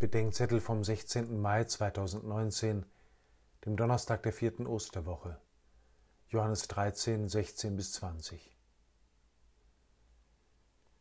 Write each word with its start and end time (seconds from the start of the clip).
Bedenkzettel 0.00 0.62
vom 0.62 0.82
16. 0.82 1.38
Mai 1.38 1.64
2019, 1.64 2.86
dem 3.66 3.76
Donnerstag 3.76 4.22
der 4.22 4.32
vierten 4.32 4.66
Osterwoche. 4.66 5.38
Johannes 6.28 6.68
13, 6.68 7.28
16 7.28 7.76
bis 7.76 7.92
20. 7.92 8.56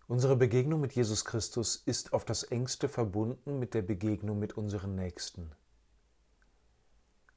Unsere 0.08 0.36
Begegnung 0.36 0.82
mit 0.82 0.92
Jesus 0.92 1.24
Christus 1.24 1.78
ist 1.78 2.12
auf 2.12 2.26
das 2.26 2.44
engste 2.44 2.90
verbunden 2.90 3.58
mit 3.58 3.74
der 3.74 3.84
Begegnung 3.84 4.38
mit 4.38 4.58
unseren 4.58 4.96
Nächsten. 4.96 5.55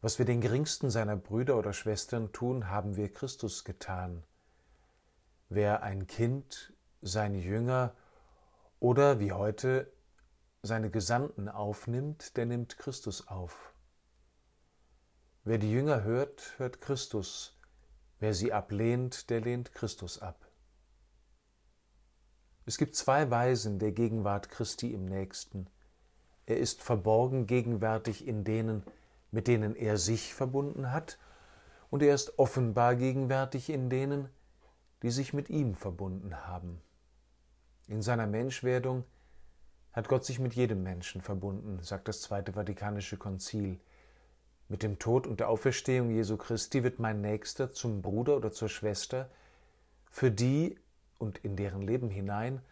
Was 0.01 0.19
wir 0.19 0.27
den 0.27 0.41
geringsten 0.41 0.91
seiner 0.91 1.15
Brüder 1.15 1.57
oder 1.57 1.73
Schwestern 1.73 2.33
tun, 2.33 2.71
haben 2.71 2.97
wir 2.97 3.13
Christus 3.13 3.63
getan. 3.63 4.25
Wer 5.49 5.85
ein 5.85 6.09
Kind, 6.09 6.73
sein 7.03 7.37
Jünger 7.37 7.95
oder 8.81 9.21
wie 9.21 9.31
heute 9.31 9.93
seine 10.63 10.91
Gesandten 10.91 11.49
aufnimmt, 11.49 12.37
der 12.37 12.47
nimmt 12.47 12.79
Christus 12.79 13.27
auf. 13.27 13.75
Wer 15.43 15.59
die 15.59 15.73
Jünger 15.73 16.05
hört, 16.05 16.55
hört 16.59 16.81
Christus. 16.81 17.59
Wer 18.21 18.33
sie 18.33 18.53
ablehnt, 18.53 19.29
der 19.29 19.41
lehnt 19.41 19.73
Christus 19.75 20.23
ab. 20.23 20.49
Es 22.65 22.79
gibt 22.79 22.95
zwei 22.95 23.29
Weisen 23.29 23.81
der 23.81 23.91
Gegenwart 23.91 24.49
Christi 24.51 24.95
im 24.95 25.05
Nächsten. 25.07 25.67
Er 26.47 26.59
ist 26.59 26.81
verborgen 26.81 27.49
gegenwärtig 27.49 28.29
in 28.29 28.45
denen, 28.45 28.85
mit 29.33 29.49
denen 29.49 29.75
er 29.75 29.99
sich 29.99 30.33
verbunden 30.33 30.93
hat, 30.93 31.19
und 31.91 32.05
er 32.05 32.15
ist 32.15 32.39
offenbar 32.39 32.95
gegenwärtig 32.95 33.69
in 33.69 33.91
denen, 33.91 34.29
die 35.03 35.11
sich 35.11 35.33
mit 35.33 35.51
ihm 35.51 35.75
verbunden 35.75 36.47
haben. 36.47 36.81
In 37.89 38.01
seiner 38.01 38.29
Menschwerdung 38.29 39.05
hat 39.93 40.09
Gott 40.09 40.25
sich 40.25 40.39
mit 40.39 40.55
jedem 40.55 40.83
Menschen 40.83 41.21
verbunden, 41.21 41.81
sagt 41.83 42.09
das 42.09 42.23
Zweite 42.23 42.55
Vatikanische 42.55 43.17
Konzil. 43.17 43.79
Mit 44.69 44.83
dem 44.83 44.99
Tod 44.99 45.27
und 45.27 45.41
der 45.41 45.49
Auferstehung 45.49 46.11
Jesu 46.11 46.37
Christi 46.37 46.83
wird 46.83 46.99
mein 46.99 47.21
Nächster 47.21 47.73
zum 47.73 48.01
Bruder 48.01 48.37
oder 48.37 48.53
zur 48.53 48.71
Schwester, 48.71 49.29
für 50.11 50.31
die 50.31 50.79
und 51.19 51.39
in 51.39 51.57
deren 51.57 51.83
Leben 51.83 52.09
hinein 52.09 52.63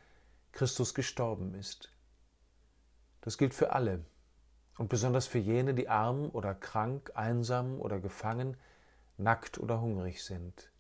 Christus 0.53 0.95
gestorben 0.95 1.55
ist. 1.55 1.93
Das 3.21 3.37
gilt 3.37 3.55
für 3.55 3.73
alle 3.73 4.05
und 4.79 4.89
besonders 4.89 5.27
für 5.27 5.39
jene, 5.39 5.75
die 5.75 5.89
arm 5.89 6.31
oder 6.31 6.55
krank, 6.55 7.13
einsam 7.15 7.81
oder 7.81 8.01
gefangen, 8.01 8.57
nackt 9.19 9.59
oder 9.59 9.81
hungrig 9.83 10.25
sind. 10.25 10.71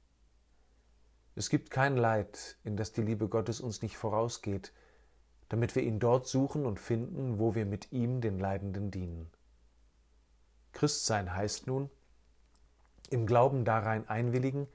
Es 1.36 1.50
gibt 1.50 1.70
kein 1.70 1.96
Leid, 1.96 2.56
in 2.64 2.76
das 2.76 2.92
die 2.92 3.02
Liebe 3.02 3.28
Gottes 3.28 3.60
uns 3.60 3.82
nicht 3.82 3.98
vorausgeht, 3.98 4.72
damit 5.50 5.74
wir 5.74 5.82
ihn 5.82 5.98
dort 5.98 6.26
suchen 6.26 6.64
und 6.64 6.80
finden, 6.80 7.38
wo 7.38 7.54
wir 7.54 7.66
mit 7.66 7.92
ihm 7.92 8.20
den 8.20 8.38
Leidenden 8.38 8.90
dienen. 8.90 9.28
Christsein 10.72 11.34
heißt 11.34 11.66
nun, 11.66 11.90
im 13.10 13.26
Glauben 13.26 13.64
darein 13.64 14.08
einwilligen, 14.08 14.68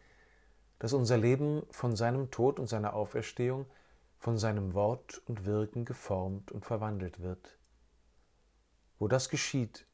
dass 0.77 0.91
unser 0.91 1.17
Leben 1.17 1.63
von 1.71 1.95
seinem 1.95 2.29
Tod 2.29 2.59
und 2.59 2.67
seiner 2.67 2.93
Auferstehung, 2.93 3.65
von 4.19 4.37
seinem 4.37 4.73
Wort 4.73 5.21
und 5.27 5.45
Wirken 5.45 5.85
geformt 5.85 6.51
und 6.51 6.65
verwandelt 6.65 7.21
wird. 7.21 7.57
Wo 8.99 9.07
das 9.07 9.29
geschieht, 9.29 9.87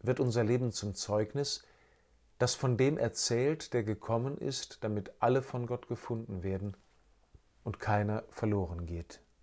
wird 0.00 0.18
unser 0.18 0.42
Leben 0.42 0.72
zum 0.72 0.96
Zeugnis, 0.96 1.64
das 2.38 2.56
von 2.56 2.76
dem 2.76 2.98
erzählt, 2.98 3.72
der 3.72 3.84
gekommen 3.84 4.36
ist, 4.38 4.82
damit 4.82 5.12
alle 5.20 5.42
von 5.42 5.66
Gott 5.66 5.86
gefunden 5.86 6.42
werden 6.42 6.76
und 7.62 7.78
keiner 7.78 8.24
verloren 8.30 8.86
geht. 8.86 9.23